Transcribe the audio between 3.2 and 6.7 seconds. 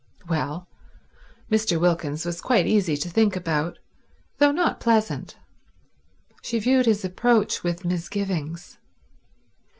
about, though not pleasant. She